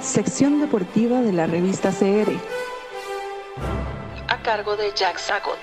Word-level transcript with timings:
Sección 0.00 0.60
deportiva 0.60 1.20
de 1.20 1.32
la 1.32 1.46
revista 1.46 1.90
CR. 1.90 2.32
A 4.28 4.42
cargo 4.42 4.76
de 4.76 4.90
Jack 4.96 5.18
Sagot. 5.18 5.58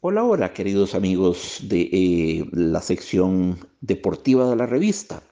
Hola, 0.00 0.24
hola, 0.24 0.52
queridos 0.52 0.94
amigos 0.94 1.58
de 1.62 1.82
eh, 1.92 2.44
la 2.52 2.80
sección 2.80 3.58
deportiva 3.80 4.48
de 4.48 4.56
la 4.56 4.66
revista. 4.66 5.22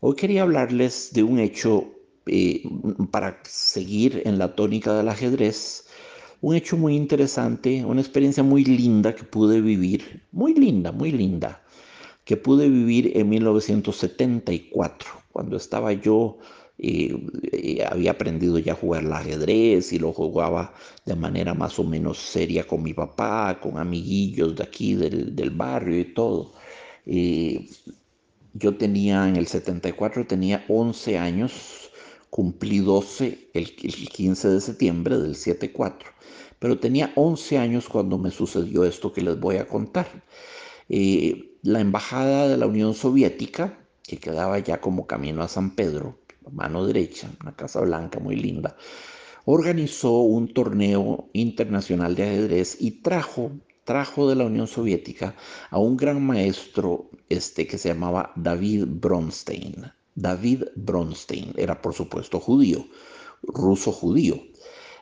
Hoy 0.00 0.16
quería 0.16 0.42
hablarles 0.42 1.12
de 1.12 1.22
un 1.22 1.38
hecho 1.38 1.86
eh, 2.26 2.62
para 3.10 3.40
seguir 3.44 4.22
en 4.24 4.38
la 4.38 4.54
tónica 4.54 4.94
del 4.94 5.08
ajedrez, 5.08 5.86
un 6.40 6.54
hecho 6.54 6.76
muy 6.76 6.96
interesante, 6.96 7.84
una 7.84 8.00
experiencia 8.00 8.42
muy 8.42 8.64
linda 8.64 9.14
que 9.14 9.24
pude 9.24 9.60
vivir, 9.60 10.22
muy 10.32 10.54
linda, 10.54 10.92
muy 10.92 11.10
linda, 11.10 11.62
que 12.24 12.36
pude 12.36 12.68
vivir 12.68 13.12
en 13.16 13.28
1974, 13.28 15.10
cuando 15.32 15.56
estaba 15.56 15.92
yo, 15.92 16.38
eh, 16.78 17.16
eh, 17.52 17.84
había 17.88 18.10
aprendido 18.10 18.58
ya 18.58 18.72
a 18.72 18.76
jugar 18.76 19.04
el 19.04 19.12
ajedrez 19.12 19.92
y 19.92 19.98
lo 19.98 20.12
jugaba 20.12 20.74
de 21.06 21.14
manera 21.14 21.54
más 21.54 21.78
o 21.78 21.84
menos 21.84 22.18
seria 22.18 22.66
con 22.66 22.82
mi 22.82 22.92
papá, 22.92 23.58
con 23.60 23.78
amiguillos 23.78 24.56
de 24.56 24.64
aquí 24.64 24.94
del, 24.94 25.34
del 25.36 25.50
barrio 25.50 26.00
y 26.00 26.04
todo. 26.14 26.52
Yo 28.54 28.76
tenía 28.76 29.28
en 29.28 29.36
el 29.36 29.48
74, 29.48 30.26
tenía 30.26 30.64
11 30.68 31.18
años, 31.18 31.90
cumplí 32.30 32.78
12 32.78 33.50
el, 33.52 33.74
15 33.74 34.48
de 34.48 34.60
septiembre 34.60 35.18
del 35.18 35.34
7-4, 35.34 35.96
pero 36.60 36.78
tenía 36.78 37.12
11 37.16 37.58
años 37.58 37.88
cuando 37.88 38.16
me 38.16 38.30
sucedió 38.30 38.84
esto 38.84 39.12
que 39.12 39.22
les 39.22 39.38
voy 39.38 39.56
a 39.56 39.66
contar. 39.66 40.06
Eh, 40.88 41.58
la 41.62 41.80
embajada 41.80 42.48
de 42.48 42.56
la 42.56 42.66
Unión 42.66 42.94
Soviética, 42.94 43.78
que 44.02 44.18
quedaba 44.18 44.58
ya 44.60 44.80
como 44.80 45.06
camino 45.06 45.42
a 45.42 45.48
San 45.48 45.74
Pedro, 45.74 46.18
mano 46.52 46.86
derecha, 46.86 47.28
una 47.40 47.56
casa 47.56 47.80
blanca 47.80 48.20
muy 48.20 48.36
linda, 48.36 48.76
organizó 49.46 50.20
un 50.20 50.52
torneo 50.52 51.28
internacional 51.32 52.14
de 52.14 52.22
ajedrez 52.22 52.76
y 52.80 53.02
trajo 53.02 53.50
trajo 53.84 54.28
de 54.28 54.34
la 54.36 54.44
Unión 54.44 54.66
Soviética 54.66 55.36
a 55.70 55.78
un 55.78 55.96
gran 55.96 56.24
maestro 56.24 57.10
este 57.28 57.66
que 57.66 57.78
se 57.78 57.88
llamaba 57.90 58.32
David 58.36 58.84
Bronstein. 58.86 59.92
David 60.14 60.64
Bronstein 60.76 61.52
era 61.56 61.80
por 61.80 61.94
supuesto 61.94 62.40
judío, 62.40 62.86
ruso 63.42 63.92
judío. 63.92 64.40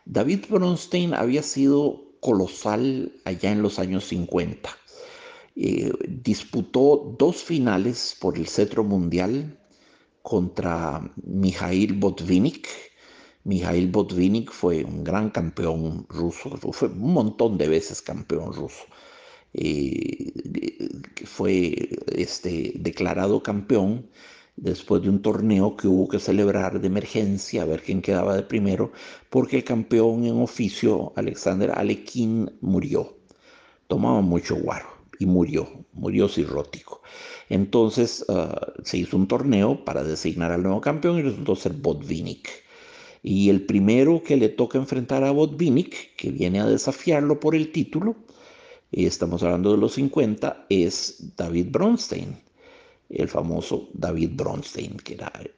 David 0.05 0.47
Bronstein 0.48 1.14
había 1.14 1.42
sido 1.42 2.12
colosal 2.20 3.12
allá 3.24 3.50
en 3.50 3.62
los 3.62 3.78
años 3.78 4.05
50. 4.06 4.70
Eh, 5.55 5.92
disputó 6.08 7.14
dos 7.19 7.42
finales 7.42 8.17
por 8.19 8.39
el 8.39 8.46
cetro 8.46 8.84
mundial 8.84 9.58
contra 10.22 11.12
Mikhail 11.24 11.92
Botvinnik. 11.94 12.69
Mikhail 13.44 13.90
Botvinnik 13.90 14.50
fue 14.52 14.84
un 14.84 15.02
gran 15.04 15.30
campeón 15.30 16.06
ruso, 16.08 16.50
fue 16.72 16.88
un 16.88 17.12
montón 17.12 17.58
de 17.58 17.68
veces 17.68 18.00
campeón 18.02 18.52
ruso. 18.52 18.84
Eh, 19.54 20.32
fue 21.26 21.88
este, 22.06 22.72
declarado 22.76 23.42
campeón 23.42 24.08
después 24.56 25.02
de 25.02 25.08
un 25.08 25.22
torneo 25.22 25.76
que 25.76 25.88
hubo 25.88 26.08
que 26.08 26.18
celebrar 26.18 26.80
de 26.80 26.86
emergencia, 26.86 27.62
a 27.62 27.64
ver 27.64 27.82
quién 27.82 28.02
quedaba 28.02 28.36
de 28.36 28.42
primero, 28.42 28.92
porque 29.30 29.56
el 29.58 29.64
campeón 29.64 30.24
en 30.24 30.40
oficio, 30.40 31.12
Alexander 31.17 31.72
Alekin, 31.72 32.50
murió. 32.61 33.18
Tomaba 33.88 34.20
mucho 34.20 34.56
guaro 34.56 34.86
y 35.18 35.27
murió, 35.27 35.68
murió 35.92 36.28
cirrótico. 36.28 37.02
Entonces 37.48 38.24
ah, 38.28 38.72
se 38.84 38.98
hizo 38.98 39.17
un 39.17 39.28
torneo 39.28 39.84
para 39.84 40.02
designar 40.05 40.52
al 40.52 40.62
nuevo 40.62 40.80
campeón 40.80 41.18
y 41.18 41.22
resultó 41.22 41.56
ser 41.56 41.72
Botvinnik. 41.72 42.48
Y 43.22 43.50
el 43.50 43.64
primero 43.66 44.22
que 44.22 44.36
le 44.36 44.48
toca 44.48 44.78
enfrentar 44.78 45.24
a 45.24 45.30
Botvinnik, 45.30 46.16
que 46.16 46.30
viene 46.30 46.60
a 46.60 46.66
desafiarlo 46.66 47.38
por 47.38 47.55
el 47.55 47.70
título, 47.70 48.16
estamos 48.90 49.42
hablando 49.42 49.70
de 49.70 49.78
los 49.78 49.94
50, 49.94 50.66
es 50.68 51.36
David 51.36 51.68
Bronstein 51.70 52.36
el 53.12 53.28
famoso 53.28 53.88
David 53.92 54.30
Bronstein, 54.34 54.96
que 54.96 55.14
era 55.14 55.30
eh, 55.40 55.50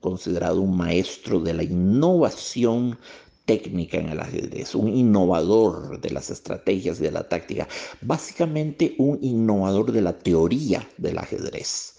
considerado 0.00 0.60
un 0.60 0.76
maestro 0.76 1.40
de 1.40 1.54
la 1.54 1.62
innovación 1.62 2.98
técnica 3.44 3.98
en 3.98 4.08
el 4.08 4.20
ajedrez, 4.20 4.74
un 4.74 4.88
innovador 4.88 6.00
de 6.00 6.10
las 6.10 6.30
estrategias 6.30 7.00
y 7.00 7.04
de 7.04 7.10
la 7.10 7.28
táctica, 7.28 7.68
básicamente 8.00 8.94
un 8.98 9.18
innovador 9.20 9.92
de 9.92 10.00
la 10.00 10.18
teoría 10.18 10.88
del 10.96 11.18
ajedrez 11.18 11.96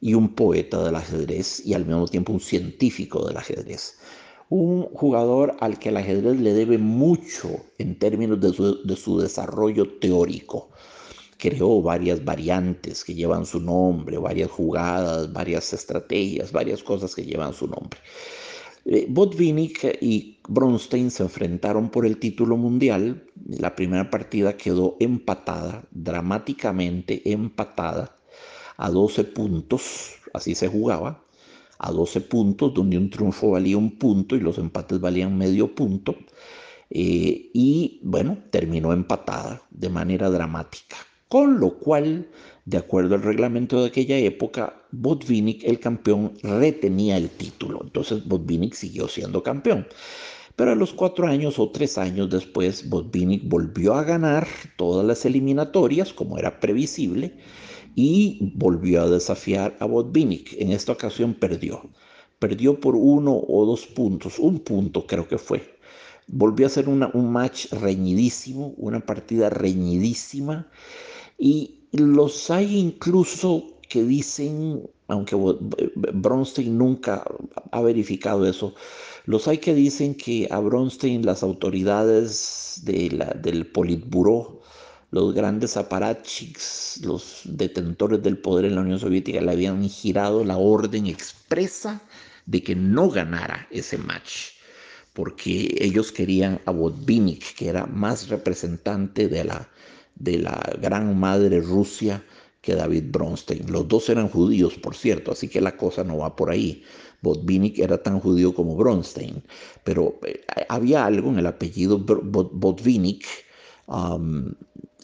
y 0.00 0.14
un 0.14 0.34
poeta 0.34 0.82
del 0.84 0.96
ajedrez 0.96 1.64
y 1.64 1.74
al 1.74 1.86
mismo 1.86 2.06
tiempo 2.06 2.32
un 2.32 2.40
científico 2.40 3.26
del 3.26 3.36
ajedrez. 3.36 3.96
Un 4.54 4.82
jugador 4.92 5.56
al 5.60 5.78
que 5.78 5.88
el 5.88 5.96
ajedrez 5.96 6.38
le 6.38 6.52
debe 6.52 6.76
mucho 6.76 7.48
en 7.78 7.98
términos 7.98 8.38
de 8.38 8.52
su, 8.52 8.82
de 8.84 8.96
su 8.96 9.18
desarrollo 9.18 9.98
teórico 9.98 10.68
creó 11.38 11.80
varias 11.80 12.22
variantes 12.22 13.02
que 13.02 13.14
llevan 13.14 13.46
su 13.46 13.60
nombre, 13.60 14.18
varias 14.18 14.50
jugadas, 14.50 15.32
varias 15.32 15.72
estrategias, 15.72 16.52
varias 16.52 16.82
cosas 16.82 17.14
que 17.14 17.24
llevan 17.24 17.54
su 17.54 17.66
nombre. 17.66 17.98
Eh, 18.84 19.06
Botvinnik 19.08 19.98
y 20.02 20.38
Bronstein 20.46 21.10
se 21.10 21.22
enfrentaron 21.22 21.88
por 21.88 22.04
el 22.04 22.18
título 22.18 22.58
mundial. 22.58 23.24
La 23.46 23.74
primera 23.74 24.10
partida 24.10 24.58
quedó 24.58 24.98
empatada, 25.00 25.82
dramáticamente 25.92 27.22
empatada, 27.32 28.18
a 28.76 28.90
12 28.90 29.24
puntos, 29.24 30.10
así 30.34 30.54
se 30.54 30.68
jugaba, 30.68 31.21
a 31.82 31.92
12 31.92 32.20
puntos, 32.22 32.72
donde 32.74 32.96
un 32.98 33.10
triunfo 33.10 33.50
valía 33.50 33.76
un 33.76 33.98
punto 33.98 34.36
y 34.36 34.40
los 34.40 34.58
empates 34.58 35.00
valían 35.00 35.36
medio 35.36 35.74
punto. 35.74 36.16
Eh, 36.90 37.50
y 37.52 38.00
bueno, 38.02 38.38
terminó 38.50 38.92
empatada 38.92 39.62
de 39.70 39.88
manera 39.88 40.30
dramática 40.30 40.96
con 41.32 41.60
lo 41.60 41.78
cual, 41.78 42.28
de 42.66 42.76
acuerdo 42.76 43.14
al 43.14 43.22
reglamento 43.22 43.80
de 43.80 43.86
aquella 43.86 44.18
época, 44.18 44.82
Botvinnik, 44.90 45.64
el 45.64 45.80
campeón, 45.80 46.34
retenía 46.42 47.16
el 47.16 47.30
título. 47.30 47.80
Entonces 47.82 48.28
Botvinnik 48.28 48.74
siguió 48.74 49.08
siendo 49.08 49.42
campeón. 49.42 49.86
Pero 50.56 50.72
a 50.72 50.74
los 50.74 50.92
cuatro 50.92 51.26
años 51.26 51.58
o 51.58 51.70
tres 51.70 51.96
años 51.96 52.28
después, 52.28 52.86
Botvinnik 52.90 53.48
volvió 53.48 53.94
a 53.94 54.04
ganar 54.04 54.46
todas 54.76 55.06
las 55.06 55.24
eliminatorias, 55.24 56.12
como 56.12 56.36
era 56.36 56.60
previsible, 56.60 57.32
y 57.94 58.52
volvió 58.54 59.02
a 59.02 59.10
desafiar 59.10 59.76
a 59.80 59.86
Botvinnik. 59.86 60.54
En 60.58 60.72
esta 60.72 60.92
ocasión 60.92 61.34
perdió. 61.34 61.90
Perdió 62.38 62.80
por 62.80 62.96
uno 62.96 63.36
o 63.48 63.66
dos 63.66 63.86
puntos, 63.86 64.38
un 64.38 64.60
punto 64.60 65.06
creo 65.06 65.28
que 65.28 65.38
fue. 65.38 65.78
Volvió 66.26 66.66
a 66.66 66.70
ser 66.70 66.88
un 66.88 67.32
match 67.32 67.66
reñidísimo, 67.72 68.74
una 68.76 69.00
partida 69.00 69.50
reñidísima. 69.50 70.68
Y 71.38 71.82
los 71.92 72.50
hay 72.50 72.78
incluso 72.78 73.66
que 73.88 74.02
dicen, 74.02 74.88
aunque 75.08 75.36
Bronstein 76.14 76.78
nunca 76.78 77.24
ha 77.70 77.82
verificado 77.82 78.46
eso, 78.46 78.74
los 79.26 79.46
hay 79.46 79.58
que 79.58 79.74
dicen 79.74 80.14
que 80.14 80.48
a 80.50 80.58
Bronstein 80.58 81.26
las 81.26 81.42
autoridades 81.42 82.80
de 82.84 83.10
la, 83.10 83.26
del 83.26 83.66
Politburó, 83.66 84.61
los 85.12 85.34
grandes 85.34 85.76
aparatchiks, 85.76 87.02
los 87.04 87.42
detentores 87.44 88.22
del 88.22 88.38
poder 88.38 88.64
en 88.64 88.76
la 88.76 88.80
Unión 88.80 88.98
Soviética, 88.98 89.42
le 89.42 89.52
habían 89.52 89.86
girado 89.88 90.42
la 90.42 90.56
orden 90.56 91.06
expresa 91.06 92.02
de 92.46 92.62
que 92.62 92.74
no 92.74 93.10
ganara 93.10 93.68
ese 93.70 93.98
match, 93.98 94.52
porque 95.12 95.76
ellos 95.78 96.12
querían 96.12 96.62
a 96.64 96.70
Botvinnik, 96.70 97.54
que 97.56 97.68
era 97.68 97.84
más 97.84 98.28
representante 98.28 99.28
de 99.28 99.44
la, 99.44 99.68
de 100.14 100.38
la 100.38 100.58
gran 100.80 101.20
madre 101.20 101.60
Rusia 101.60 102.24
que 102.62 102.74
David 102.74 103.04
Bronstein. 103.10 103.70
Los 103.70 103.88
dos 103.88 104.08
eran 104.08 104.30
judíos, 104.30 104.78
por 104.78 104.94
cierto, 104.94 105.32
así 105.32 105.46
que 105.46 105.60
la 105.60 105.76
cosa 105.76 106.04
no 106.04 106.16
va 106.16 106.34
por 106.34 106.50
ahí. 106.50 106.84
Botvinnik 107.20 107.78
era 107.78 108.02
tan 108.02 108.18
judío 108.18 108.54
como 108.54 108.76
Bronstein, 108.76 109.42
pero 109.84 110.18
eh, 110.24 110.40
había 110.70 111.04
algo 111.04 111.28
en 111.28 111.38
el 111.38 111.46
apellido 111.46 111.98
Botvinnik 111.98 113.26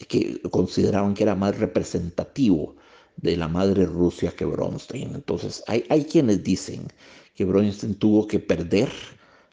que 0.09 0.41
consideraban 0.51 1.15
que 1.15 1.25
era 1.25 1.35
más 1.35 1.59
representativo 1.59 2.77
de 3.17 3.37
la 3.37 3.49
madre 3.49 3.87
Rusia 3.87 4.33
que 4.37 4.45
Bronstein. 4.45 5.15
Entonces, 5.15 5.63
hay, 5.67 5.85
hay 5.89 6.05
quienes 6.05 6.43
dicen 6.43 6.89
que 7.35 7.45
Bronstein 7.45 7.95
tuvo 7.95 8.27
que 8.27 8.39
perder 8.39 8.91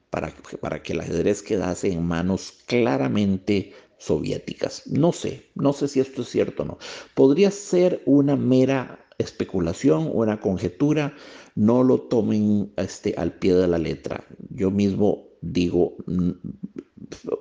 para, 0.10 0.34
para 0.62 0.82
que 0.82 0.94
el 0.94 1.02
ajedrez 1.02 1.42
quedase 1.42 1.92
en 1.92 2.04
manos 2.04 2.54
claramente 2.66 3.74
soviéticas. 3.98 4.84
No 4.88 5.12
sé, 5.12 5.46
no 5.56 5.74
sé 5.74 5.88
si 5.88 6.00
esto 6.00 6.22
es 6.22 6.30
cierto 6.30 6.64
o 6.64 6.66
no. 6.66 6.78
Podría 7.16 7.52
ser 7.52 8.02
una 8.06 8.36
mera 8.36 9.06
especulación, 9.18 10.10
una 10.14 10.40
conjetura, 10.40 11.16
no 11.56 11.84
lo 11.84 12.02
tomen 12.02 12.74
este, 12.76 13.16
al 13.18 13.34
pie 13.34 13.56
de 13.56 13.68
la 13.68 13.78
letra. 13.78 14.26
Yo 14.50 14.72
mismo 14.72 15.28
digo, 15.42 15.96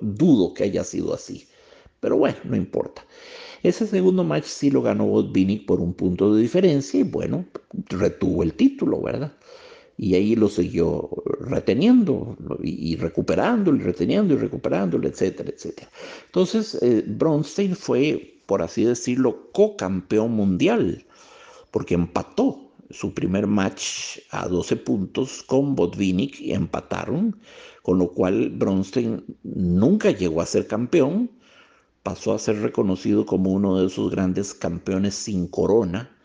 dudo 0.01 0.53
que 0.53 0.63
haya 0.63 0.83
sido 0.83 1.13
así, 1.13 1.47
pero 2.05 2.17
bueno, 2.17 2.37
no 2.43 2.55
importa. 2.55 3.03
Ese 3.63 3.87
segundo 3.87 4.23
match 4.23 4.45
sí 4.45 4.69
lo 4.69 4.83
ganó 4.83 5.07
Botvinnik 5.07 5.65
por 5.65 5.81
un 5.81 5.91
punto 5.95 6.35
de 6.35 6.43
diferencia 6.43 6.99
y 6.99 7.03
bueno, 7.03 7.45
retuvo 7.89 8.43
el 8.43 8.53
título, 8.53 9.01
¿verdad? 9.01 9.33
Y 9.97 10.13
ahí 10.13 10.35
lo 10.35 10.47
siguió 10.47 11.09
reteniendo 11.39 12.37
y, 12.61 12.95
recuperándolo 12.97 13.79
y 13.79 13.81
reteniendo 13.81 14.35
y 14.35 14.37
recuperándolo, 14.37 15.07
etcétera, 15.07 15.49
etcétera. 15.49 15.89
Entonces, 16.27 16.77
eh, 16.83 17.03
Bronstein 17.07 17.75
fue, 17.75 18.39
por 18.45 18.61
así 18.61 18.83
decirlo, 18.83 19.49
co-campeón 19.51 20.33
mundial 20.33 21.03
porque 21.71 21.95
empató 21.95 22.69
su 22.91 23.15
primer 23.15 23.47
match 23.47 24.19
a 24.29 24.47
12 24.47 24.75
puntos 24.75 25.41
con 25.41 25.73
Botvinnik 25.73 26.39
y 26.39 26.53
empataron, 26.53 27.35
con 27.81 27.97
lo 27.97 28.11
cual 28.11 28.51
Bronstein 28.51 29.23
nunca 29.41 30.11
llegó 30.11 30.41
a 30.41 30.45
ser 30.45 30.67
campeón, 30.67 31.31
pasó 32.05 32.35
a 32.35 32.39
ser 32.39 32.61
reconocido 32.61 33.25
como 33.25 33.51
uno 33.51 33.79
de 33.79 33.87
esos 33.87 34.11
grandes 34.11 34.53
campeones 34.53 35.15
sin 35.15 35.47
corona 35.47 36.15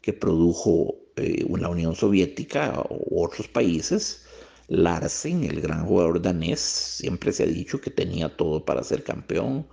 que 0.00 0.12
produjo 0.12 0.96
eh, 1.14 1.46
la 1.48 1.68
Unión 1.68 1.94
Soviética 1.94 2.84
u 2.90 3.22
otros 3.22 3.46
países. 3.46 4.24
Larsen, 4.66 5.44
el 5.44 5.60
gran 5.60 5.86
jugador 5.86 6.20
danés, 6.20 6.58
siempre 6.58 7.32
se 7.32 7.44
ha 7.44 7.46
dicho 7.46 7.80
que 7.80 7.90
tenía 7.90 8.36
todo 8.36 8.64
para 8.64 8.82
ser 8.82 9.04
campeón. 9.04 9.68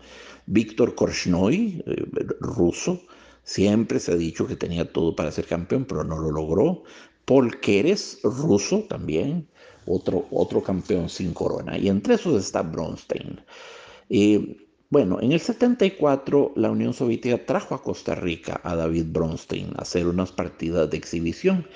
Víctor 0.46 0.94
Korchnoi, 0.94 1.84
eh, 1.88 2.06
ruso, 2.40 3.02
Siempre 3.46 4.00
se 4.00 4.12
ha 4.12 4.16
dicho 4.16 4.48
que 4.48 4.56
tenía 4.56 4.92
todo 4.92 5.16
para 5.16 5.32
ser 5.32 5.46
campeón, 5.46 5.86
pero 5.86 6.04
no 6.04 6.18
lo 6.18 6.32
logró. 6.32 6.84
Paul 7.26 7.60
Keres, 7.60 8.20
ruso 8.24 8.86
también, 8.90 9.48
otro, 9.86 10.28
otro 10.32 10.64
campeón 10.64 11.10
sin 11.10 11.32
corona. 11.34 11.78
Y 11.78 11.88
entre 11.88 12.16
esos 12.16 12.44
está 12.44 12.64
Bronstein. 12.64 13.40
Bueno, 14.90 15.20
en 15.22 15.32
el 15.32 15.40
74 15.40 16.54
la 16.56 16.72
Unión 16.72 16.94
Soviética 16.94 17.46
trajo 17.46 17.76
a 17.76 17.82
Costa 17.82 18.16
Rica 18.16 18.62
a 18.64 18.76
David 18.76 19.06
Bronstein 19.08 19.72
a 19.76 19.82
hacer 19.82 20.08
unas 20.08 20.32
partidas 20.32 20.90
de 20.90 20.98
exhibición. 20.98 21.68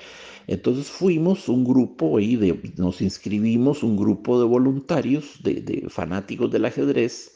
Entonces 0.46 0.88
fuimos 0.88 1.48
un 1.48 1.64
grupo 1.64 2.18
y 2.18 2.72
nos 2.76 3.00
inscribimos 3.00 3.82
un 3.82 3.96
grupo 3.96 4.40
de 4.40 4.46
voluntarios, 4.46 5.42
de 5.42 5.86
fanáticos 5.88 6.50
del 6.50 6.64
ajedrez, 6.64 7.34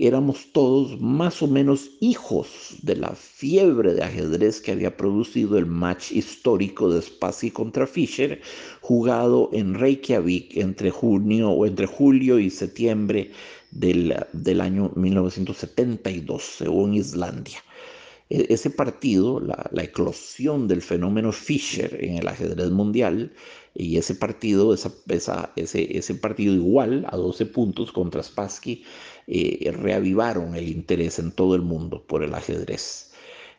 éramos 0.00 0.50
todos 0.52 1.00
más 1.00 1.42
o 1.42 1.46
menos 1.46 1.90
hijos 2.00 2.76
de 2.82 2.96
la 2.96 3.10
fiebre 3.10 3.94
de 3.94 4.02
ajedrez 4.02 4.60
que 4.60 4.72
había 4.72 4.96
producido 4.96 5.58
el 5.58 5.66
match 5.66 6.12
histórico 6.12 6.92
de 6.92 7.02
Spassky 7.02 7.50
contra 7.50 7.86
Fischer, 7.86 8.40
jugado 8.80 9.50
en 9.52 9.74
Reykjavik 9.74 10.56
entre 10.56 10.90
junio 10.90 11.50
o 11.50 11.66
entre 11.66 11.86
julio 11.86 12.38
y 12.38 12.50
septiembre 12.50 13.30
del, 13.70 14.14
del 14.32 14.60
año 14.60 14.90
1972, 14.96 16.42
según 16.42 16.94
Islandia. 16.94 17.62
E, 18.30 18.46
ese 18.48 18.70
partido, 18.70 19.40
la, 19.40 19.68
la, 19.72 19.84
eclosión 19.84 20.66
del 20.66 20.82
fenómeno 20.82 21.30
Fischer 21.32 22.02
en 22.02 22.16
el 22.16 22.28
ajedrez 22.28 22.70
mundial, 22.70 23.32
y 23.74 23.96
ese 23.96 24.14
partido, 24.14 24.74
ese, 24.74 25.98
ese 25.98 26.14
partido 26.14 26.54
igual 26.54 27.06
a 27.08 27.16
12 27.16 27.46
puntos 27.46 27.92
contra 27.92 28.22
Spassky, 28.22 28.84
eh, 29.26 29.72
reavivaron 29.72 30.54
el 30.56 30.68
interés 30.68 31.18
en 31.18 31.32
todo 31.32 31.54
el 31.54 31.62
mundo 31.62 32.04
por 32.06 32.22
el 32.24 32.34
ajedrez. 32.34 33.10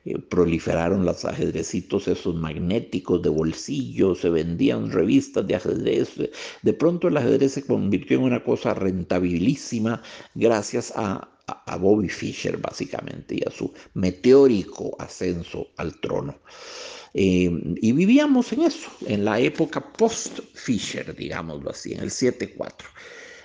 Eh, 0.03 0.17
proliferaron 0.17 1.05
los 1.05 1.25
ajedrecitos 1.25 2.07
esos 2.07 2.35
magnéticos 2.35 3.21
de 3.21 3.29
bolsillo, 3.29 4.15
se 4.15 4.29
vendían 4.29 4.91
revistas 4.91 5.45
de 5.47 5.55
ajedrez. 5.55 6.15
De 6.61 6.73
pronto 6.73 7.07
el 7.07 7.17
ajedrez 7.17 7.53
se 7.53 7.65
convirtió 7.65 8.17
en 8.17 8.23
una 8.23 8.43
cosa 8.43 8.73
rentabilísima 8.73 10.01
gracias 10.33 10.91
a, 10.95 11.30
Bobby 11.77 12.09
Fischer 12.09 12.57
básicamente 12.57 13.35
y 13.35 13.43
a 13.47 13.51
su 13.51 13.73
meteórico 13.93 14.95
ascenso 14.99 15.67
al 15.77 15.99
trono. 15.99 16.39
Eh, 17.13 17.49
y 17.81 17.91
vivíamos 17.91 18.53
en 18.53 18.61
eso, 18.61 18.89
en 19.05 19.25
la 19.25 19.39
época 19.39 19.81
post-Fischer, 19.81 21.15
digámoslo 21.15 21.71
así, 21.71 21.93
en 21.93 22.01
el 22.01 22.09
7-4. 22.09 22.85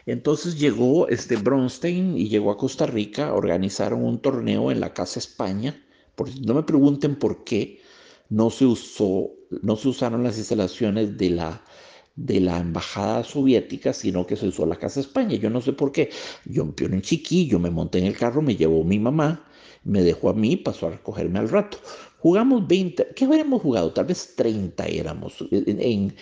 Entonces 0.06 0.56
llegó 0.58 1.08
este 1.08 1.36
Bronstein 1.36 2.16
y 2.16 2.28
llegó 2.28 2.52
a 2.52 2.56
Costa 2.56 2.86
Rica, 2.86 3.34
organizaron 3.34 4.04
un 4.04 4.20
torneo 4.20 4.70
en 4.70 4.78
la 4.78 4.94
Casa 4.94 5.18
España. 5.18 5.84
no 6.42 6.54
me 6.54 6.62
pregunten 6.62 7.16
por 7.16 7.42
qué 7.42 7.80
no 8.28 8.50
se 8.50 8.66
usó, 8.66 9.32
no 9.62 9.76
se 9.76 9.88
usaron 9.88 10.22
las 10.22 10.38
instalaciones 10.38 11.18
de 11.18 11.30
la, 11.30 11.64
de 12.16 12.40
la 12.40 12.58
embajada 12.58 13.22
soviética, 13.24 13.92
sino 13.92 14.26
que 14.26 14.36
se 14.36 14.48
usó 14.48 14.66
la 14.66 14.76
Casa 14.76 15.00
España. 15.00 15.36
Yo 15.36 15.50
no 15.50 15.60
sé 15.60 15.72
por 15.72 15.92
qué. 15.92 16.10
Yo, 16.44 16.74
yo 16.76 16.86
en 16.86 17.02
chiquillo 17.02 17.58
me 17.58 17.70
monté 17.70 17.98
en 17.98 18.06
el 18.06 18.16
carro, 18.16 18.42
me 18.42 18.56
llevó 18.56 18.82
mi 18.84 18.98
mamá, 18.98 19.46
me 19.84 20.02
dejó 20.02 20.30
a 20.30 20.34
mí, 20.34 20.56
pasó 20.56 20.88
a 20.88 20.90
recogerme 20.90 21.38
al 21.38 21.48
rato. 21.48 21.78
Jugamos 22.18 22.66
20, 22.66 23.08
¿qué 23.14 23.24
habríamos 23.24 23.62
jugado? 23.62 23.92
Tal 23.92 24.06
vez 24.06 24.34
30 24.34 24.86
éramos 24.86 25.44
en, 25.52 26.12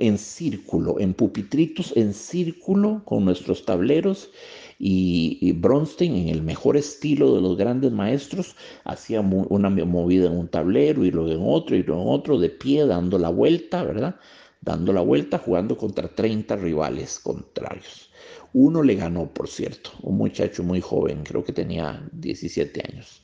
en, 0.00 0.18
círculo, 0.18 1.00
en 1.00 1.14
pupitritos, 1.14 1.96
en 1.96 2.12
círculo 2.12 3.02
con 3.04 3.24
nuestros 3.24 3.64
tableros. 3.64 4.30
Y, 4.78 5.52
Bronstein, 5.52 6.16
en 6.16 6.28
el 6.28 6.42
mejor 6.42 6.76
estilo 6.76 7.34
de 7.34 7.40
los 7.40 7.56
grandes 7.56 7.92
maestros, 7.92 8.56
hacía 8.84 9.20
una 9.20 9.70
movida 9.70 10.26
en 10.26 10.36
un 10.36 10.48
tablero 10.48 11.04
y 11.04 11.10
luego 11.12 11.30
en 11.30 11.40
otro 11.42 11.76
y 11.76 11.82
luego 11.82 12.02
en 12.02 12.08
otro, 12.08 12.38
de 12.38 12.50
pie, 12.50 12.84
dando 12.84 13.18
la 13.18 13.30
vuelta, 13.30 13.84
¿verdad? 13.84 14.16
Dando 14.64 14.94
la 14.94 15.02
vuelta, 15.02 15.36
jugando 15.36 15.76
contra 15.76 16.08
30 16.08 16.56
rivales 16.56 17.20
contrarios. 17.20 18.10
Uno 18.54 18.82
le 18.82 18.94
ganó, 18.94 19.32
por 19.34 19.46
cierto, 19.46 19.90
un 20.02 20.16
muchacho 20.16 20.62
muy 20.62 20.80
joven, 20.80 21.22
creo 21.22 21.44
que 21.44 21.52
tenía 21.52 22.08
17 22.12 22.82
años. 22.90 23.22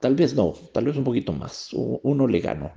Tal 0.00 0.16
vez 0.16 0.34
no, 0.34 0.52
tal 0.72 0.86
vez 0.86 0.96
un 0.96 1.04
poquito 1.04 1.32
más. 1.32 1.68
Uno 1.72 2.26
le 2.26 2.40
ganó. 2.40 2.72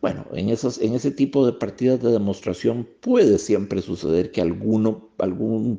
Bueno, 0.00 0.26
en, 0.32 0.48
en 0.48 0.94
ese 0.94 1.10
tipo 1.12 1.46
de 1.46 1.52
partidas 1.52 2.02
de 2.02 2.10
demostración 2.10 2.88
puede 3.00 3.38
siempre 3.38 3.80
suceder 3.80 4.32
que 4.32 4.40
alguno, 4.40 5.10
algún, 5.18 5.78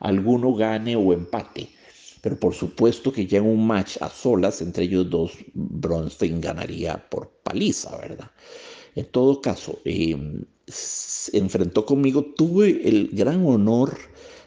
alguno 0.00 0.54
gane 0.54 0.96
o 0.96 1.14
empate. 1.14 1.70
Pero 2.20 2.38
por 2.38 2.52
supuesto 2.52 3.10
que 3.10 3.26
ya 3.26 3.38
en 3.38 3.46
un 3.46 3.66
match 3.66 3.96
a 4.02 4.10
solas 4.10 4.60
entre 4.60 4.84
ellos 4.84 5.08
dos, 5.08 5.32
Bronstein 5.54 6.42
ganaría 6.42 7.08
por 7.08 7.30
paliza, 7.42 7.96
¿verdad? 7.96 8.30
En 8.96 9.04
todo 9.06 9.40
caso, 9.40 9.78
em, 9.84 10.44
se 10.66 11.36
enfrentó 11.38 11.84
conmigo, 11.84 12.24
tuve 12.24 12.88
el 12.88 13.10
gran 13.12 13.46
honor 13.46 13.96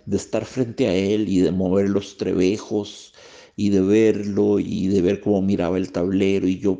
de 0.06 0.18
estar 0.18 0.44
frente 0.46 0.88
a 0.88 0.96
él 0.96 1.30
y 1.30 1.40
de 1.40 1.52
mover 1.52 1.90
los 1.90 2.18
trebejos 2.18 3.14
y 3.56 3.70
de 3.70 3.82
verlo 3.82 4.60
y 4.60 4.88
de 4.88 5.02
ver 5.02 5.22
cómo 5.22 5.42
miraba 5.42 5.78
el 5.78 5.92
tablero 5.92 6.48
y 6.48 6.60
yo 6.60 6.80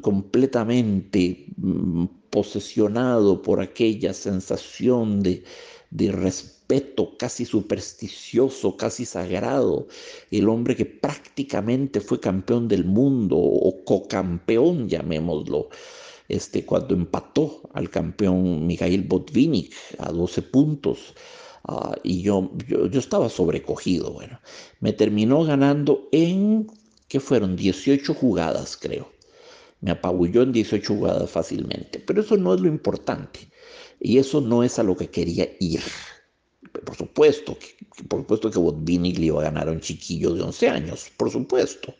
completamente 0.00 1.46
mm, 1.56 2.04
posesionado 2.30 3.42
por 3.42 3.60
aquella 3.60 4.14
sensación 4.14 5.22
de, 5.22 5.44
de 5.90 6.12
respeto 6.12 6.61
casi 7.18 7.44
supersticioso, 7.44 8.76
casi 8.76 9.04
sagrado, 9.04 9.86
el 10.30 10.48
hombre 10.48 10.76
que 10.76 10.86
prácticamente 10.86 12.00
fue 12.00 12.20
campeón 12.20 12.68
del 12.68 12.84
mundo 12.84 13.36
o 13.38 13.84
cocampeón, 13.84 14.88
llamémoslo, 14.88 15.68
este, 16.28 16.64
cuando 16.64 16.94
empató 16.94 17.62
al 17.74 17.90
campeón 17.90 18.66
Mikhail 18.66 19.02
Botvinnik 19.02 19.74
a 19.98 20.10
12 20.12 20.42
puntos 20.42 21.14
Ah, 21.64 21.94
y 22.02 22.22
yo, 22.22 22.50
yo, 22.66 22.98
estaba 22.98 23.28
sobrecogido. 23.28 24.12
Bueno, 24.12 24.40
me 24.80 24.92
terminó 24.92 25.44
ganando 25.44 26.08
en, 26.12 26.66
¿qué 27.08 27.20
fueron? 27.20 27.56
18 27.56 28.14
jugadas, 28.14 28.76
creo. 28.76 29.12
Me 29.80 29.92
apabulló 29.92 30.42
en 30.42 30.52
18 30.52 30.94
jugadas 30.94 31.30
fácilmente. 31.30 32.00
Pero 32.00 32.22
eso 32.22 32.36
no 32.36 32.54
es 32.54 32.60
lo 32.60 32.68
importante. 32.68 33.40
Y 34.00 34.18
eso 34.18 34.40
no 34.40 34.62
es 34.64 34.78
a 34.78 34.82
lo 34.82 34.96
que 34.96 35.08
quería 35.08 35.48
ir. 35.60 35.80
Por 36.72 36.96
supuesto, 36.96 37.56
que, 37.58 38.04
por 38.08 38.20
supuesto 38.20 38.50
que 38.50 38.58
Botvinnik 38.58 39.18
le 39.18 39.26
iba 39.26 39.40
a 39.40 39.44
ganar 39.44 39.68
a 39.68 39.72
un 39.72 39.80
chiquillo 39.80 40.34
de 40.34 40.42
11 40.42 40.68
años, 40.68 41.10
por 41.16 41.30
supuesto. 41.30 41.94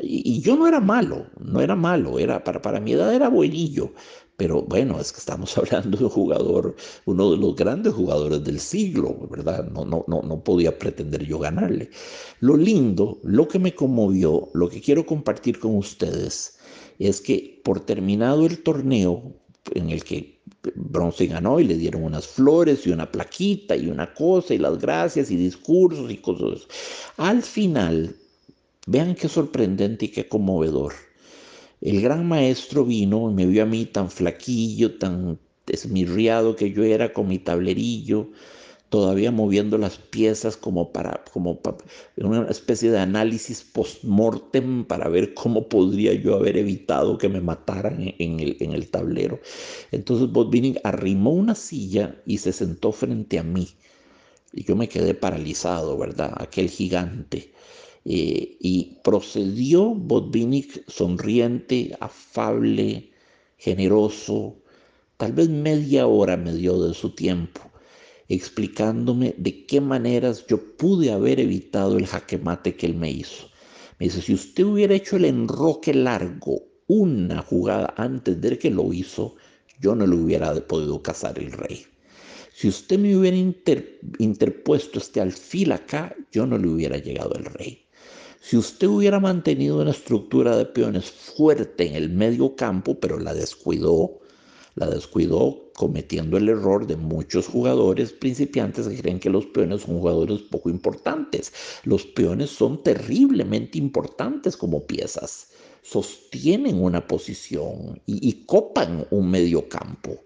Y, 0.00 0.40
yo 0.40 0.56
no 0.56 0.66
era 0.66 0.80
malo, 0.80 1.26
no 1.38 1.60
era 1.60 1.76
malo, 1.76 2.18
era, 2.18 2.42
para, 2.42 2.60
para 2.60 2.80
mi 2.80 2.92
edad 2.92 3.14
era 3.14 3.28
buenillo, 3.28 3.92
pero 4.36 4.62
bueno, 4.62 4.98
es 5.00 5.12
que 5.12 5.18
estamos 5.18 5.56
hablando 5.58 5.96
de 5.96 6.04
un 6.04 6.10
jugador, 6.10 6.74
uno 7.04 7.30
de 7.30 7.36
los 7.36 7.54
grandes 7.54 7.92
jugadores 7.92 8.42
del 8.42 8.58
siglo, 8.58 9.16
¿verdad? 9.30 9.68
No, 9.70 9.84
no, 9.84 10.04
no, 10.08 10.22
no 10.22 10.42
podía 10.42 10.78
pretender 10.78 11.24
yo 11.24 11.38
ganarle. 11.38 11.90
Lo 12.40 12.56
lindo, 12.56 13.18
lo 13.22 13.46
que 13.46 13.58
me 13.58 13.74
conmovió, 13.74 14.48
lo 14.54 14.68
que 14.68 14.80
quiero 14.80 15.06
compartir 15.06 15.58
con 15.60 15.76
ustedes, 15.76 16.58
es 16.98 17.20
que 17.20 17.60
por 17.64 17.80
terminado 17.80 18.46
el 18.46 18.62
torneo 18.62 19.34
en 19.72 19.90
el 19.90 20.04
que 20.04 20.40
Bronce 20.74 21.26
ganó 21.26 21.60
y 21.60 21.64
le 21.64 21.76
dieron 21.76 22.04
unas 22.04 22.26
flores 22.26 22.86
y 22.86 22.90
una 22.90 23.10
plaquita 23.10 23.76
y 23.76 23.88
una 23.88 24.12
cosa 24.14 24.54
y 24.54 24.58
las 24.58 24.78
gracias 24.78 25.30
y 25.30 25.36
discursos 25.36 26.10
y 26.10 26.18
cosas. 26.18 26.66
Al 27.16 27.42
final, 27.42 28.16
vean 28.86 29.14
qué 29.14 29.28
sorprendente 29.28 30.06
y 30.06 30.08
qué 30.08 30.28
conmovedor 30.28 30.92
El 31.80 32.00
gran 32.00 32.26
maestro 32.26 32.84
vino 32.84 33.30
y 33.30 33.34
me 33.34 33.46
vio 33.46 33.62
a 33.62 33.66
mí 33.66 33.86
tan 33.86 34.10
flaquillo, 34.10 34.98
tan 34.98 35.38
esmirriado 35.66 36.56
que 36.56 36.72
yo 36.72 36.82
era 36.84 37.12
con 37.12 37.28
mi 37.28 37.38
tablerillo, 37.38 38.28
todavía 38.94 39.32
moviendo 39.32 39.76
las 39.76 39.98
piezas 39.98 40.56
como 40.56 40.92
para, 40.92 41.24
como 41.32 41.60
una 42.14 42.46
especie 42.48 42.92
de 42.92 43.00
análisis 43.00 43.64
post-mortem 43.64 44.84
para 44.84 45.08
ver 45.08 45.34
cómo 45.34 45.68
podría 45.68 46.14
yo 46.14 46.36
haber 46.36 46.56
evitado 46.56 47.18
que 47.18 47.28
me 47.28 47.40
mataran 47.40 48.14
en 48.20 48.38
el, 48.38 48.56
en 48.60 48.70
el 48.70 48.88
tablero. 48.88 49.40
Entonces 49.90 50.30
Botvinnik 50.30 50.78
arrimó 50.84 51.32
una 51.32 51.56
silla 51.56 52.22
y 52.24 52.38
se 52.38 52.52
sentó 52.52 52.92
frente 52.92 53.40
a 53.40 53.42
mí. 53.42 53.66
Y 54.52 54.62
yo 54.62 54.76
me 54.76 54.88
quedé 54.88 55.14
paralizado, 55.14 55.98
¿verdad? 55.98 56.32
Aquel 56.36 56.70
gigante. 56.70 57.52
Eh, 58.04 58.58
y 58.60 58.98
procedió 59.02 59.86
Botvinnik 59.86 60.88
sonriente, 60.88 61.96
afable, 61.98 63.10
generoso, 63.58 64.54
tal 65.16 65.32
vez 65.32 65.48
media 65.48 66.06
hora 66.06 66.36
me 66.36 66.54
dio 66.54 66.80
de 66.80 66.94
su 66.94 67.10
tiempo 67.10 67.73
explicándome 68.28 69.34
de 69.36 69.66
qué 69.66 69.80
maneras 69.80 70.46
yo 70.46 70.76
pude 70.76 71.12
haber 71.12 71.40
evitado 71.40 71.98
el 71.98 72.06
jaque 72.06 72.38
mate 72.38 72.76
que 72.76 72.86
él 72.86 72.94
me 72.94 73.10
hizo. 73.10 73.48
Me 73.98 74.06
dice, 74.06 74.22
si 74.22 74.34
usted 74.34 74.64
hubiera 74.64 74.94
hecho 74.94 75.16
el 75.16 75.24
enroque 75.24 75.94
largo 75.94 76.62
una 76.86 77.42
jugada 77.42 77.94
antes 77.96 78.40
de 78.40 78.58
que 78.58 78.70
lo 78.70 78.92
hizo, 78.92 79.36
yo 79.80 79.94
no 79.94 80.06
le 80.06 80.16
hubiera 80.16 80.54
podido 80.66 81.02
cazar 81.02 81.38
el 81.38 81.52
rey. 81.52 81.86
Si 82.54 82.68
usted 82.68 82.98
me 82.98 83.16
hubiera 83.16 83.36
interpuesto 83.36 84.98
este 84.98 85.20
alfil 85.20 85.72
acá, 85.72 86.14
yo 86.30 86.46
no 86.46 86.56
le 86.56 86.68
hubiera 86.68 86.98
llegado 86.98 87.34
el 87.34 87.46
rey. 87.46 87.86
Si 88.40 88.56
usted 88.56 88.86
hubiera 88.86 89.18
mantenido 89.18 89.80
una 89.80 89.90
estructura 89.90 90.56
de 90.56 90.66
peones 90.66 91.10
fuerte 91.10 91.88
en 91.88 91.96
el 91.96 92.10
medio 92.10 92.54
campo, 92.54 93.00
pero 93.00 93.18
la 93.18 93.34
descuidó, 93.34 94.20
la 94.76 94.88
descuidó 94.88 95.70
cometiendo 95.74 96.36
el 96.36 96.48
error 96.48 96.86
de 96.86 96.96
muchos 96.96 97.46
jugadores 97.46 98.12
principiantes 98.12 98.88
que 98.88 98.96
creen 98.96 99.20
que 99.20 99.30
los 99.30 99.46
peones 99.46 99.82
son 99.82 99.98
jugadores 99.98 100.40
poco 100.42 100.70
importantes. 100.70 101.52
Los 101.84 102.04
peones 102.06 102.50
son 102.50 102.82
terriblemente 102.82 103.78
importantes 103.78 104.56
como 104.56 104.86
piezas. 104.86 105.48
Sostienen 105.82 106.82
una 106.82 107.06
posición 107.06 108.00
y, 108.06 108.44
copan 108.46 109.06
un 109.10 109.30
medio 109.30 109.68
campo. 109.68 110.22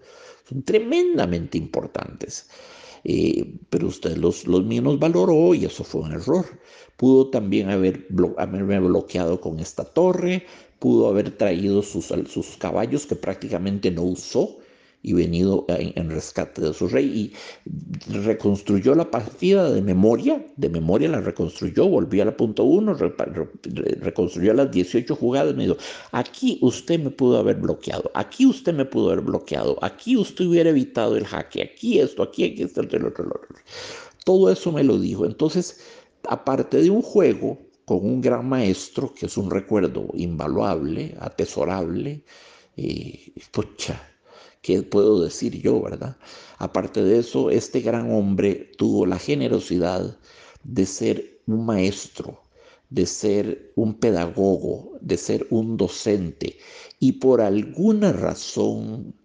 Son 0.47 0.63
tremendamente 0.63 1.57
importantes. 1.57 2.47
Eh, 3.03 3.55
pero 3.69 3.87
usted 3.87 4.17
los, 4.17 4.45
los 4.47 4.65
menos 4.65 4.99
valoró 4.99 5.53
y 5.55 5.65
eso 5.65 5.83
fue 5.83 6.01
un 6.01 6.13
error. 6.13 6.45
Pudo 6.97 7.29
también 7.29 7.69
haber 7.69 8.07
haberme 8.37 8.79
bloqueado 8.79 9.39
con 9.39 9.59
esta 9.59 9.85
torre, 9.85 10.45
pudo 10.79 11.07
haber 11.07 11.31
traído 11.37 11.81
sus, 11.81 12.13
sus 12.27 12.57
caballos 12.57 13.05
que 13.05 13.15
prácticamente 13.15 13.91
no 13.91 14.03
usó 14.03 14.57
y 15.01 15.13
venido 15.13 15.65
en, 15.69 16.09
rescate 16.09 16.61
de 16.61 16.73
su 16.73 16.87
rey 16.87 17.33
y 18.05 18.11
reconstruyó 18.11 18.95
la 18.95 19.09
partida 19.09 19.71
de 19.71 19.81
memoria, 19.81 20.45
de 20.57 20.69
memoria 20.69 21.07
la 21.07 21.21
reconstruyó, 21.21 21.87
volvió 21.87 22.23
a 22.23 22.25
la 22.25 22.35
punto 22.35 22.63
uno, 22.63 22.93
reconstruyó 22.93 24.53
las 24.53 24.71
18 24.71 25.15
jugadas, 25.15 25.55
me 25.55 25.63
dijo, 25.63 25.77
aquí 26.11 26.59
usted 26.61 26.99
me 26.99 27.11
pudo 27.11 27.37
haber 27.37 27.57
bloqueado, 27.57 28.11
aquí 28.13 28.45
usted 28.45 28.73
me 28.73 28.85
pudo 28.85 29.11
haber 29.11 29.23
bloqueado, 29.23 29.77
aquí 29.81 30.17
usted 30.17 30.45
hubiera 30.45 30.69
evitado 30.69 31.15
el 31.15 31.25
jaque, 31.25 31.63
aquí 31.63 31.99
esto, 31.99 32.23
aquí, 32.23 32.43
aquí 32.43 32.63
esto, 32.63 32.81
el 32.81 33.05
otro, 33.05 33.23
el 33.23 33.31
otro. 33.31 33.55
Todo 34.25 34.51
eso 34.51 34.71
me 34.71 34.83
lo 34.83 34.99
dijo. 34.99 35.25
Entonces, 35.25 35.79
aparte 36.27 36.81
de 36.81 36.89
un 36.89 37.01
juego, 37.01 37.57
con 37.85 38.05
un 38.05 38.21
gran 38.21 38.47
maestro, 38.47 39.11
que 39.15 39.25
es 39.25 39.35
un 39.37 39.49
recuerdo 39.49 40.09
invaluable, 40.13 41.15
atesorable, 41.19 42.23
eh, 42.77 43.31
pucha, 43.51 43.99
¿qué 44.61 44.83
puedo 44.83 45.21
decir 45.21 45.61
yo, 45.61 45.81
verdad? 45.81 46.17
Aparte 46.57 47.03
de 47.03 47.19
eso, 47.19 47.49
este 47.49 47.81
gran 47.81 48.11
hombre 48.11 48.71
tuvo 48.77 49.05
la 49.05 49.19
generosidad 49.19 50.17
de 50.63 50.85
ser 50.85 51.41
un 51.47 51.65
maestro, 51.65 52.41
de 52.89 53.05
ser 53.05 53.71
un 53.75 53.95
pedagogo, 53.95 54.93
de 55.01 55.17
ser 55.17 55.47
un 55.49 55.77
docente, 55.77 56.57
y 56.99 57.13
por 57.13 57.41
alguna 57.41 58.11
razón 58.11 59.15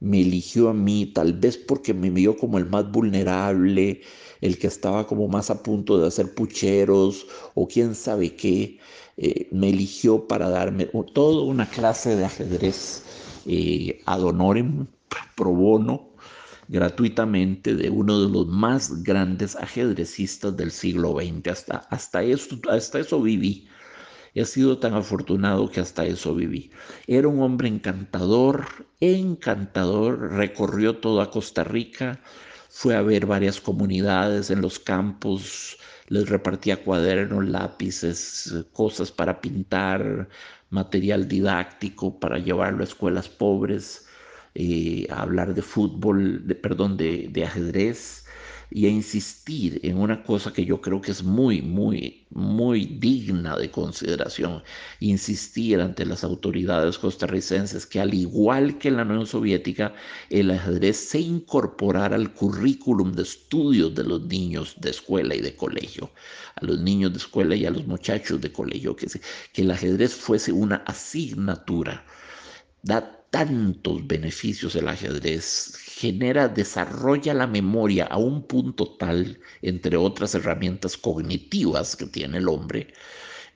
me 0.00 0.20
eligió 0.20 0.68
a 0.68 0.74
mí, 0.74 1.06
tal 1.06 1.32
vez 1.32 1.56
porque 1.56 1.94
me 1.94 2.10
vio 2.10 2.36
como 2.36 2.58
el 2.58 2.66
más 2.66 2.90
vulnerable, 2.90 4.02
el 4.40 4.58
que 4.58 4.66
estaba 4.66 5.06
como 5.06 5.28
más 5.28 5.50
a 5.50 5.62
punto 5.62 5.98
de 5.98 6.08
hacer 6.08 6.34
pucheros 6.34 7.26
o 7.54 7.66
quién 7.66 7.94
sabe 7.94 8.36
qué, 8.36 8.78
eh, 9.16 9.48
me 9.50 9.70
eligió 9.70 10.26
para 10.28 10.50
darme 10.50 10.86
toda 11.14 11.42
una 11.44 11.68
clase 11.70 12.16
de 12.16 12.24
ajedrez 12.26 13.02
eh, 13.46 14.02
ad 14.06 14.22
honorem, 14.22 14.86
pro 15.36 15.50
bono, 15.50 16.14
gratuitamente 16.68 17.74
de 17.74 17.90
uno 17.90 18.20
de 18.20 18.28
los 18.28 18.46
más 18.46 19.02
grandes 19.02 19.56
ajedrecistas 19.56 20.56
del 20.56 20.70
siglo 20.70 21.16
XX. 21.16 21.48
Hasta, 21.48 21.76
hasta, 21.90 22.22
eso, 22.22 22.58
hasta 22.70 23.00
eso 23.00 23.20
viví. 23.20 23.68
He 24.34 24.44
sido 24.44 24.78
tan 24.78 24.94
afortunado 24.94 25.70
que 25.70 25.80
hasta 25.80 26.04
eso 26.04 26.34
viví. 26.34 26.70
Era 27.06 27.28
un 27.28 27.40
hombre 27.40 27.68
encantador, 27.68 28.66
encantador, 29.00 30.32
recorrió 30.32 30.96
toda 30.96 31.30
Costa 31.30 31.62
Rica, 31.62 32.20
fue 32.68 32.96
a 32.96 33.02
ver 33.02 33.26
varias 33.26 33.60
comunidades 33.60 34.50
en 34.50 34.60
los 34.60 34.80
campos, 34.80 35.78
les 36.08 36.28
repartía 36.28 36.82
cuadernos, 36.82 37.44
lápices, 37.46 38.52
cosas 38.72 39.12
para 39.12 39.40
pintar, 39.40 40.28
material 40.74 41.28
didáctico 41.28 42.18
para 42.20 42.38
llevarlo 42.38 42.82
a 42.82 42.84
escuelas 42.84 43.28
pobres, 43.28 44.06
eh, 44.54 45.06
hablar 45.10 45.54
de 45.54 45.62
fútbol, 45.62 46.46
de, 46.46 46.54
perdón, 46.54 46.96
de 46.96 47.44
ajedrez 47.44 48.23
y 48.74 48.86
a 48.86 48.88
insistir 48.88 49.78
en 49.84 49.98
una 49.98 50.24
cosa 50.24 50.52
que 50.52 50.64
yo 50.64 50.80
creo 50.80 51.00
que 51.00 51.12
es 51.12 51.22
muy, 51.22 51.62
muy, 51.62 52.26
muy 52.30 52.86
digna 52.86 53.56
de 53.56 53.70
consideración, 53.70 54.64
insistir 54.98 55.80
ante 55.80 56.04
las 56.04 56.24
autoridades 56.24 56.98
costarricenses 56.98 57.86
que 57.86 58.00
al 58.00 58.12
igual 58.12 58.76
que 58.78 58.88
en 58.88 58.96
la 58.96 59.04
Unión 59.04 59.28
Soviética, 59.28 59.94
el 60.28 60.50
ajedrez 60.50 60.96
se 60.96 61.20
incorporara 61.20 62.16
al 62.16 62.34
currículum 62.34 63.12
de 63.12 63.22
estudios 63.22 63.94
de 63.94 64.02
los 64.02 64.22
niños 64.22 64.74
de 64.80 64.90
escuela 64.90 65.36
y 65.36 65.40
de 65.40 65.54
colegio, 65.54 66.10
a 66.56 66.64
los 66.64 66.80
niños 66.80 67.12
de 67.12 67.18
escuela 67.18 67.54
y 67.54 67.66
a 67.66 67.70
los 67.70 67.86
muchachos 67.86 68.40
de 68.40 68.50
colegio, 68.50 68.96
que, 68.96 69.06
que 69.52 69.62
el 69.62 69.70
ajedrez 69.70 70.16
fuese 70.16 70.50
una 70.50 70.76
asignatura. 70.78 72.04
Tantos 73.34 74.06
beneficios 74.06 74.76
el 74.76 74.86
ajedrez, 74.86 75.74
genera, 75.96 76.46
desarrolla 76.46 77.34
la 77.34 77.48
memoria 77.48 78.04
a 78.04 78.16
un 78.16 78.46
punto 78.46 78.96
tal, 78.96 79.40
entre 79.60 79.96
otras 79.96 80.36
herramientas 80.36 80.96
cognitivas 80.96 81.96
que 81.96 82.06
tiene 82.06 82.38
el 82.38 82.48
hombre, 82.48 82.94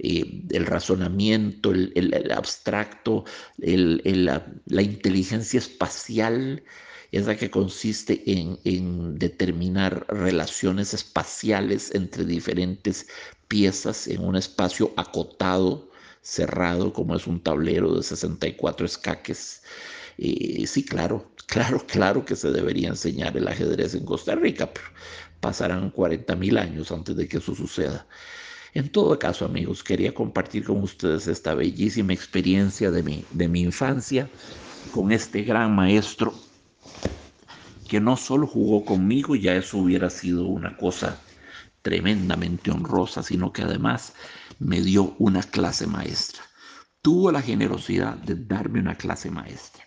eh, 0.00 0.42
el 0.50 0.66
razonamiento, 0.66 1.70
el, 1.70 2.32
abstracto, 2.34 3.24
la, 3.58 4.82
inteligencia 4.82 5.58
espacial, 5.58 6.64
esa 7.12 7.36
que 7.36 7.48
consiste 7.48 8.20
en 8.26 9.16
determinar 9.16 10.06
relaciones 10.08 10.92
espaciales 10.92 11.94
entre 11.94 12.24
diferentes 12.24 13.06
piezas 13.46 14.08
en 14.08 14.24
un 14.24 14.34
espacio 14.34 14.92
acotado 14.96 15.87
cerrado 16.28 16.92
como 16.92 17.16
es 17.16 17.26
un 17.26 17.40
tablero 17.40 17.94
de 17.94 18.02
64 18.02 18.84
escaques. 18.86 19.62
y 20.18 20.66
sí, 20.66 20.84
claro, 20.84 21.32
claro, 21.46 21.84
claro 21.86 22.24
que 22.24 22.36
se 22.36 22.50
debería 22.50 22.88
enseñar 22.88 23.36
el 23.36 23.48
ajedrez 23.48 23.94
en 23.94 24.04
Costa 24.04 24.34
Rica, 24.34 24.70
pero 24.72 24.86
pasarán 25.40 25.90
40 25.90 26.36
mil 26.36 26.58
años 26.58 26.92
antes 26.92 27.16
de 27.16 27.26
que 27.28 27.38
eso 27.38 27.54
suceda. 27.54 28.06
En 28.74 28.90
todo 28.90 29.18
caso, 29.18 29.46
amigos, 29.46 29.82
quería 29.82 30.12
compartir 30.12 30.64
con 30.64 30.82
ustedes 30.82 31.26
esta 31.28 31.54
bellísima 31.54 32.12
experiencia 32.12 32.90
de 32.90 33.02
mi, 33.02 33.24
de 33.30 33.48
mi 33.48 33.62
infancia 33.62 34.28
con 34.92 35.12
este 35.12 35.42
gran 35.42 35.74
maestro 35.74 36.34
que 37.88 38.00
no 38.00 38.18
solo 38.18 38.46
jugó 38.46 38.84
conmigo, 38.84 39.34
ya 39.34 39.54
eso 39.54 39.78
hubiera 39.78 40.10
sido 40.10 40.44
una 40.46 40.76
cosa 40.76 41.18
tremendamente 41.88 42.70
honrosa, 42.70 43.22
sino 43.22 43.50
que 43.50 43.62
además 43.62 44.12
me 44.58 44.82
dio 44.82 45.14
una 45.18 45.42
clase 45.42 45.86
maestra. 45.86 46.42
Tuvo 47.00 47.32
la 47.32 47.40
generosidad 47.40 48.14
de 48.18 48.34
darme 48.34 48.78
una 48.80 48.96
clase 48.96 49.30
maestra. 49.30 49.84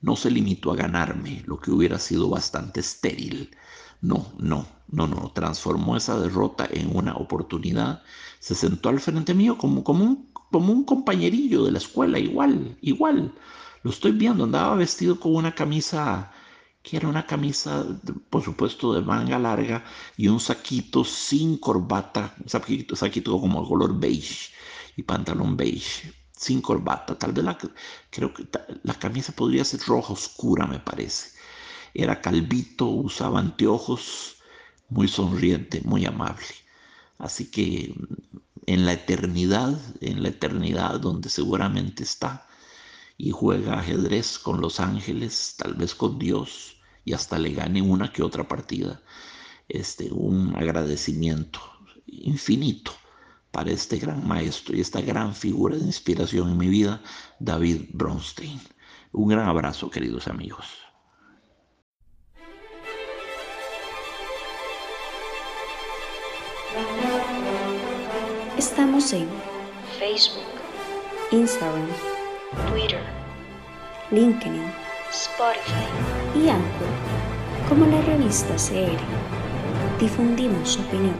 No 0.00 0.16
se 0.16 0.32
limitó 0.32 0.72
a 0.72 0.76
ganarme, 0.76 1.44
lo 1.46 1.60
que 1.60 1.70
hubiera 1.70 2.00
sido 2.00 2.28
bastante 2.28 2.80
estéril. 2.80 3.56
No, 4.00 4.32
no, 4.36 4.66
no, 4.88 5.06
no. 5.06 5.30
Transformó 5.32 5.96
esa 5.96 6.18
derrota 6.18 6.66
en 6.68 6.96
una 6.96 7.14
oportunidad. 7.14 8.02
Se 8.40 8.56
sentó 8.56 8.88
al 8.88 8.98
frente 8.98 9.34
mío 9.34 9.58
como, 9.58 9.84
como, 9.84 10.02
un, 10.02 10.32
como 10.50 10.72
un 10.72 10.82
compañerillo 10.82 11.64
de 11.66 11.70
la 11.70 11.78
escuela, 11.78 12.18
igual, 12.18 12.76
igual. 12.80 13.32
Lo 13.84 13.92
estoy 13.92 14.10
viendo, 14.10 14.42
andaba 14.42 14.74
vestido 14.74 15.20
con 15.20 15.36
una 15.36 15.54
camisa 15.54 16.32
era 16.96 17.08
una 17.08 17.26
camisa, 17.26 17.86
por 18.30 18.42
supuesto, 18.42 18.94
de 18.94 19.02
manga 19.02 19.38
larga 19.38 19.84
y 20.16 20.28
un 20.28 20.40
saquito 20.40 21.04
sin 21.04 21.58
corbata, 21.58 22.34
un 22.42 22.48
saquito, 22.48 22.96
saquito 22.96 23.40
como 23.40 23.66
color 23.68 23.98
beige 23.98 24.50
y 24.96 25.02
pantalón 25.02 25.56
beige. 25.56 26.12
sin 26.32 26.60
corbata. 26.62 27.18
Tal 27.18 27.32
vez 27.32 27.44
la, 27.44 27.58
creo 28.10 28.32
que 28.32 28.46
la 28.84 28.94
camisa 28.94 29.32
podría 29.32 29.64
ser 29.64 29.80
roja 29.86 30.12
oscura, 30.12 30.66
me 30.66 30.78
parece. 30.78 31.30
Era 31.94 32.20
calvito, 32.20 32.86
usaba 32.86 33.40
anteojos, 33.40 34.36
muy 34.88 35.08
sonriente, 35.08 35.82
muy 35.84 36.06
amable. 36.06 36.46
Así 37.18 37.50
que 37.50 37.94
en 38.66 38.86
la 38.86 38.92
eternidad, 38.92 39.78
en 40.00 40.22
la 40.22 40.28
eternidad 40.28 41.00
donde 41.00 41.28
seguramente 41.28 42.02
está 42.04 42.46
y 43.16 43.30
juega 43.32 43.80
ajedrez 43.80 44.38
con 44.38 44.60
los 44.60 44.80
ángeles, 44.80 45.54
tal 45.58 45.74
vez 45.74 45.94
con 45.94 46.18
Dios 46.18 46.77
y 47.08 47.14
hasta 47.14 47.38
le 47.38 47.52
gane 47.52 47.80
una 47.80 48.12
que 48.12 48.22
otra 48.22 48.46
partida. 48.46 49.00
Este, 49.66 50.10
un 50.12 50.54
agradecimiento 50.54 51.58
infinito 52.06 52.92
para 53.50 53.70
este 53.70 53.96
gran 53.96 54.28
maestro 54.28 54.76
y 54.76 54.82
esta 54.82 55.00
gran 55.00 55.34
figura 55.34 55.76
de 55.76 55.84
inspiración 55.84 56.50
en 56.50 56.58
mi 56.58 56.68
vida, 56.68 57.00
David 57.38 57.86
Bronstein. 57.94 58.60
Un 59.12 59.28
gran 59.28 59.48
abrazo, 59.48 59.88
queridos 59.88 60.28
amigos. 60.28 60.66
Estamos 68.58 69.14
en 69.14 69.28
Facebook, 69.98 70.44
Instagram, 71.32 71.88
Twitter, 72.70 73.02
LinkedIn, 74.10 74.87
Spotify 75.10 75.86
y 76.34 76.48
Anchor 76.48 76.88
como 77.68 77.86
la 77.86 78.00
revista 78.02 78.54
CR. 78.56 78.98
Difundimos 79.98 80.70
su 80.70 80.80
opinión. 80.80 81.16